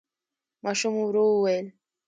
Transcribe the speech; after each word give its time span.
ماشوم 0.63 0.95
ورو 0.99 1.25
وويل: 1.31 1.67